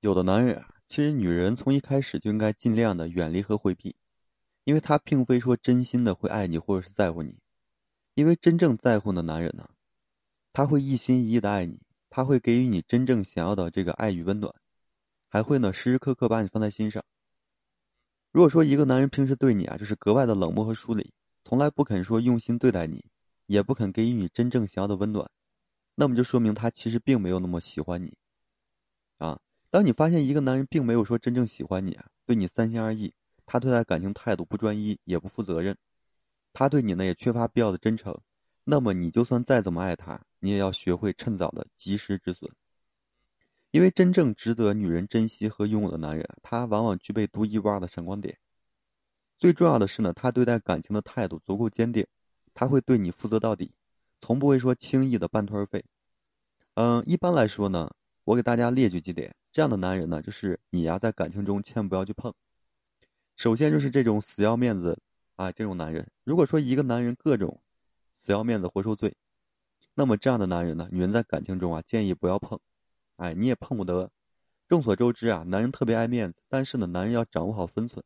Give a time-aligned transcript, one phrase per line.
[0.00, 3.96] 有的男人啊，其实女人从一开始就应该尽量的远离和回避，
[4.62, 7.38] 因为他并非说真心的会爱你或者是在乎你，
[8.14, 9.68] 因为真正在乎的男人呢，
[10.52, 11.80] 他会一心一意的爱你，
[12.10, 14.54] 他会给予你真正想要的这个爱与温暖，
[15.28, 17.04] 还会呢时时刻刻把你放在心上。
[18.30, 21.12] 如果说一个男人平时对你啊就是格外的冷漠和疏离，
[21.42, 23.04] 从来不肯说用心对待你，
[23.46, 25.28] 也不肯给予你真正想要的温暖。
[25.96, 28.16] 那么就说明他其实并没有那么喜欢你，
[29.16, 29.40] 啊，
[29.70, 33.12] 当你发现一个男人并没有说真正喜欢你，对你三心二意，
[33.44, 35.76] 他对待感情态度不专一，也不负责任，
[36.52, 38.18] 他对你呢也缺乏必要的真诚，
[38.64, 42.50] 那么你就算再怎么爱他，你也要学会趁早的及时止损，
[43.70, 48.38] 因为真正值得女人珍惜和拥有的男人，他往往具备独一无二的闪光点。
[49.38, 52.06] 最重要的是呢，他对待感情的态度足够坚定，
[52.54, 53.72] 他会对你负责到底。
[54.20, 55.84] 从不会说轻易的半途而废。
[56.74, 57.92] 嗯，一般来说呢，
[58.28, 62.34] 我给大家列举几点，这样的男人呢，就是你呀，在感情中千万不要去碰。
[63.36, 64.98] 首先就是这种死要面子
[65.36, 67.62] 啊，这种男人，如果说一个男人各种
[68.16, 69.16] 死要面子活受罪，
[69.94, 72.60] 那么这样的男人呢，女人在感情中啊，建议不要碰。
[73.16, 74.10] 哎，你也碰不得。
[74.68, 78.04] 众所周知啊，男人特别爱面子，但是呢，男人要掌握好分寸，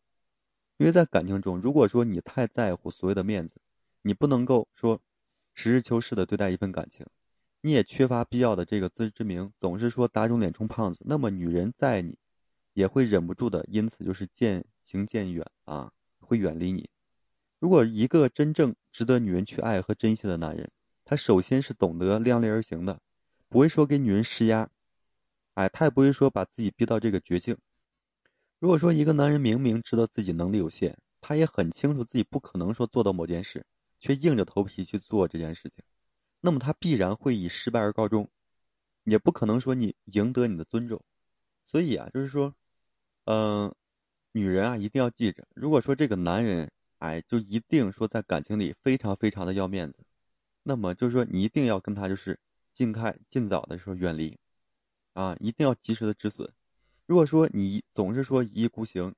[0.76, 3.60] 因为在感情中，如果说你太在乎所谓的面子，
[4.02, 5.00] 你不能够说。
[5.54, 7.04] 实事求是的对待一份感情，
[7.64, 12.18] 你也缺乏必要的这个自知之明，总是说打肿脸充胖子，那么女人在你，
[12.74, 16.90] 也会忍不住的，因此就是渐行渐远啊，会远离你。
[17.60, 20.70] 如果一个真正值得女人去爱和珍惜的男人，
[21.04, 23.00] 他首先是懂得量力而行的，
[23.48, 24.68] 不会说给女人施压，
[25.54, 27.56] 哎，他也不会说把自己逼到这个绝境。
[28.58, 33.64] 如果说一个男人明明知道自己能力有限，他也很清楚自己不可能说做到某件事。
[34.04, 35.84] 却硬着头皮去做这件事情，
[36.44, 38.28] 那么他必然会以失败而告终，
[39.04, 41.00] 也不可能说你赢得你的尊重。
[41.64, 42.54] 所以啊，就是说，
[43.26, 43.74] 嗯，
[44.32, 50.04] 女人啊一定要记着，如果说这个男人哎，就一定说在感情里非常非常的要面子，
[50.64, 52.40] 那么就是说你一定要跟他就是
[52.72, 54.36] 尽快尽早的说远离，
[55.12, 56.52] 啊，一定要及时的止损。
[57.06, 59.14] 如果说你总是说一意孤行，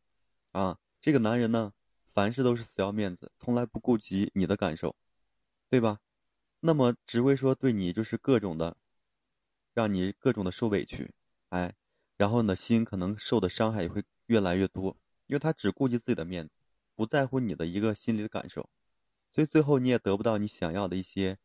[0.53, 1.73] 啊，这个男人呢？
[2.13, 4.95] 凡事都是死要面子，从来不顾及你的感受，
[5.69, 5.99] 对吧？
[6.67, 8.79] 那么只会说对你就是各种的，
[9.75, 11.13] 让你各种的受委屈，
[11.51, 11.75] 哎，
[12.17, 16.55] 然后呢，心可能受的伤害也会越来越多，因为他只顾及自己的面子，
[16.95, 18.71] 不在乎你的一个心理的感受，
[19.31, 21.37] 所以最后你也得不到你想要的一些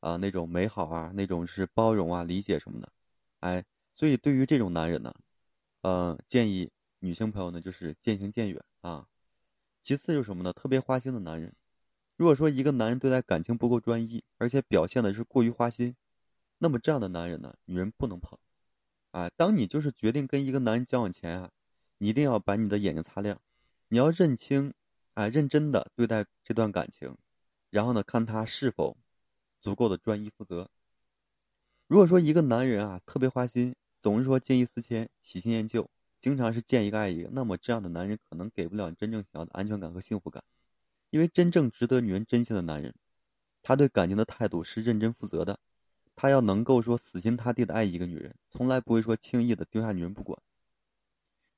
[0.00, 2.92] 啊那种美好啊，那种是包容啊、理解什么的，
[3.38, 3.64] 哎，
[3.94, 5.14] 所以对于这种男人呢，
[5.82, 9.06] 呃，建议女性朋友呢就是渐行渐远啊。
[9.82, 10.52] 其次就是什么呢？
[10.52, 11.54] 特别花心的男人，
[12.16, 15.96] 如果说一个男人对待感情不够专一，而且表现的是过于花心，
[16.58, 18.38] 那么这样的男人呢，女人不能碰。
[19.10, 21.50] 啊，当你就是决定跟一个男人交往前啊，
[21.98, 23.40] 你一定要把你的眼睛擦亮，
[23.88, 24.74] 你要认清，
[25.14, 27.16] 啊，认真的对待这段感情，
[27.70, 28.96] 然后呢，看他是否
[29.60, 30.68] 足够的专一负责。
[31.86, 35.90] 如果说一个男人啊特别花心，总是说见异思迁，喜新厌旧。
[36.20, 40.42] 经常是见一个爱一个，那么这样的男人可能给不了你真正想要的安全感和幸福感，
[41.14, 42.92] 因为真正值得女人珍惜的男人，
[43.62, 45.60] 他对感情的态度是认真负责的，
[46.16, 50.36] 他要能够说死心塌地的爱一个女人，从来不会说轻易的丢下女人不管。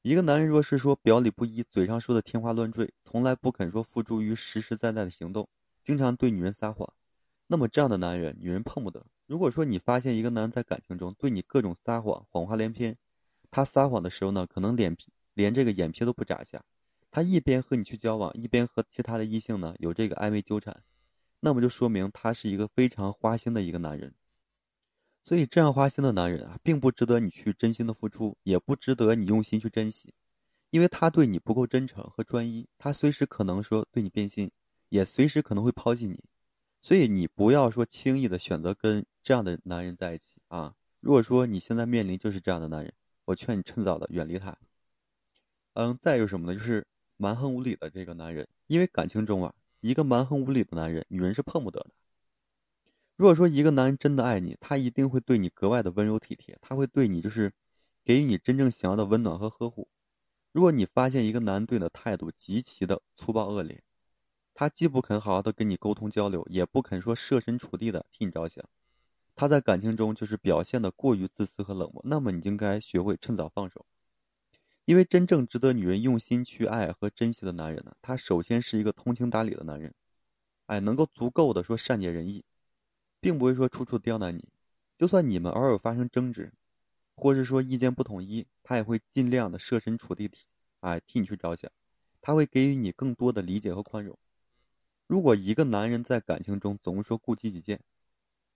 [0.02, 5.48] 一个男人若是说表里不一，嘴上说的天花乱坠，从来不肯说付诸于实实在在的行动，
[5.82, 6.92] 经常对女人撒谎，
[7.46, 9.06] 那么这样的男人女人碰不得。
[9.26, 12.98] 如果说你发现一个男人在感情中对你各种撒谎，谎话连篇。
[13.50, 16.62] 他撒谎的时候呢，可能脸皮连这个眼皮都不眨一下。
[17.16, 20.82] 他一边和你去交往，一边和其他的异性呢有这个暧昧纠缠，
[21.40, 24.12] 那么就说明他是一个非常花心的一个男人。
[25.22, 30.12] 所以这样花心的男人啊，并不值得你去真心的付出，也不值得你用心去珍惜，
[30.68, 34.50] 因为他对你不够真诚和专一，他随时可能说对你变心，
[34.90, 36.22] 也随时可能会抛弃你。
[36.82, 40.74] 所以你不要说轻易的选择跟这样的男人在一起啊！
[41.00, 42.92] 如果说你现在面临就是这样的男人。
[43.24, 44.58] 我劝你趁早的远离他。
[45.72, 46.58] 嗯，再有什么呢？
[46.58, 46.86] 就是
[47.16, 51.90] 蛮横无理的这个男人，因为感情中啊，一个蛮横无理的男人，女人是碰不得的。
[53.16, 57.52] 如果说一个男人真的爱你，他一定会对你格外的温柔体贴，他会对你就是
[58.04, 59.88] 给予你真正想要的温暖和呵护。
[60.52, 63.82] 如果你发现一个男人对你的态度极其的粗暴恶劣，
[64.52, 68.64] 他既不肯好好的跟你沟通交流，也不肯说设身处地的替你着想。
[69.34, 73.84] 他在感情中就是表现的过于自私和冷漠，那么你应该学会趁早放手，
[74.86, 79.92] 因为真正值得女人用心去爱和珍惜的男人呢，他首先是一个通情达理的男人，
[80.66, 82.44] 哎，能够足够的说善解人意，
[83.20, 84.48] 并不会说处处刁难你，
[84.96, 86.52] 就算你们偶尔发生争执，
[87.16, 90.44] 或是说意见不统一，他也会尽量的设身处地替，
[90.78, 91.68] 哎，替你去着想，
[92.20, 94.16] 他会给予你更多的理解和宽容。
[95.08, 97.80] 如果一个男人在感情中总是说顾及己见，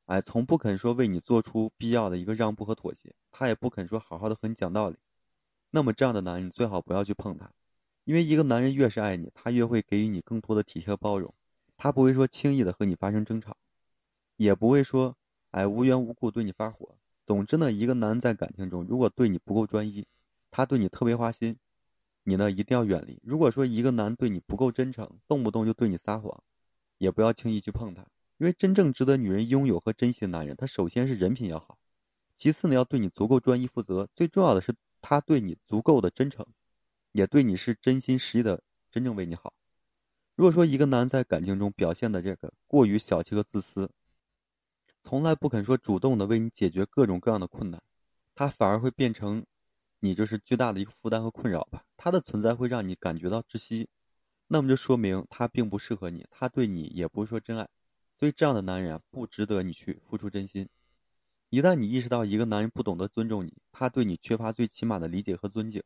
[0.06, 4.96] 哎，从不肯说为你做出必要的一个让步和妥协，他也不肯说好好的和你讲道理，
[5.70, 7.50] 那么这样的男人最好不要去碰他，
[8.04, 11.34] 因为一个男人越是爱你，他越会给予你更多的体贴和包容，
[11.76, 13.56] 他不会说轻易的和你发生争吵，
[14.36, 15.16] 也不会说
[15.50, 16.96] 哎无缘无故对你发火。
[17.24, 20.06] 总之呢，一个男人在感情中如果对你不够专一，
[20.50, 21.56] 他对你特别花心。
[22.22, 23.18] 你呢一定要远离。
[23.22, 26.42] 如果说一个男对你不够真诚，动不动就对你撒谎，
[26.98, 28.06] 也不要轻易去碰他。
[28.36, 31.78] 因为真正值得女人拥有和珍惜的男人，他首先是人品要好，
[32.36, 34.74] 其次呢要对你足够专一负责，最重要的是
[35.10, 36.46] 他对你足够的真诚，
[37.10, 38.62] 也对你是真心实意的，
[38.92, 39.52] 真正为你好。
[40.36, 43.90] 如果说一个男在感情中表现的这个过于小气和自私，
[45.02, 47.82] 从来不肯说主动的为你解决各种各样的困难，
[48.36, 49.44] 他反而会变成。
[49.98, 53.88] 你就是巨大的一个负担和困扰吧，他的存在会让你感觉到窒息，
[54.46, 57.68] 那么就说明他并不适合你，他对你也不是说真爱，
[58.16, 60.68] 所以这样的男人啊不值得你去付出真心。
[61.50, 65.82] 一旦你意识到一个男人不懂得尊重你，他对你缺乏最起码的理解和尊敬，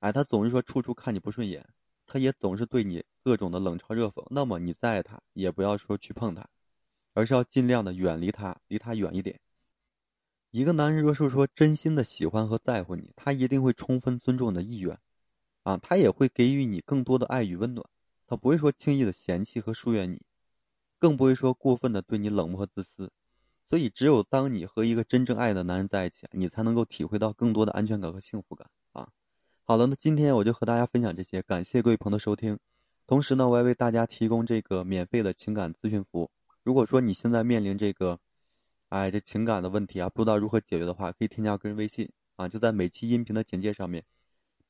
[0.00, 1.68] 哎，他总是说处处看你不顺眼，
[2.04, 6.48] 他也总是对你各种的冷嘲热讽，那么你再爱他也不要说去碰他，
[7.14, 9.38] 而是要尽量的远离他，离他远一点。
[10.50, 14.98] 一个男人若是说真心的喜欢和在乎你，他一定会充分尊重你的意愿，
[15.62, 17.88] 啊，他也会给予你更多的爱与温暖，
[18.26, 20.22] 他不会说轻易的嫌弃和疏远你，
[20.98, 23.12] 更不会说过分的对你冷漠和自私。
[23.68, 29.10] 所以，只有当你和一个真正爱的男人在一起，你才能够体会到更多的安全感和幸福感啊。
[29.64, 32.58] 好了，那今天我就和大家分享这些，感谢各位朋友的收听。
[33.06, 36.30] 同时呢，我也为大家提供这个免费的情感咨询服务。
[36.62, 38.18] 如果说你现在面临这个，
[38.88, 44.04] 哎，这情感的问题啊，不知道如何解决的话，可以添加个人微信啊，就在每期音频的简介上面，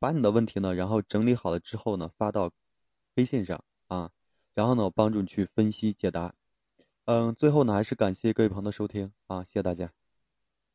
[0.00, 2.50] 把你的问题呢，然后整理好了之后呢，发到
[3.15, 4.11] 微信上啊，
[4.55, 6.35] 然后呢，我帮助你去分析解答。
[7.08, 9.90] 嗯，最后呢，还是感谢各位朋友的收听啊，谢谢大家。